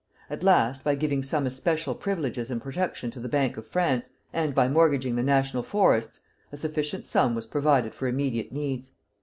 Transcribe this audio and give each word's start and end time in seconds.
At 0.31 0.41
last, 0.41 0.83
by 0.83 0.95
giving 0.95 1.21
some 1.21 1.45
especial 1.45 1.93
privileges 1.93 2.49
and 2.49 2.59
protection 2.59 3.11
to 3.11 3.19
the 3.19 3.29
Bank 3.29 3.55
of 3.55 3.67
France, 3.67 4.09
and 4.33 4.55
by 4.55 4.67
mortgaging 4.67 5.15
the 5.15 5.21
national 5.21 5.61
forests, 5.61 6.21
a 6.51 6.57
sufficient 6.57 7.05
sum 7.05 7.35
was 7.35 7.45
provided 7.45 7.93
for 7.93 8.07
immediate 8.07 8.51
needs. 8.51 8.89